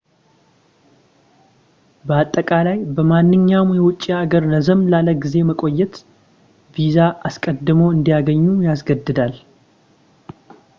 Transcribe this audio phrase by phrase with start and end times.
[2.07, 5.95] በአጠቃላይ በማንኛውም የውጭ ሀገር ረዘም ላለ ጊዜ መቆየት
[6.77, 6.97] ቪዛ
[7.29, 9.35] አስቀድመው እንዲያገኙ ያስገድዳል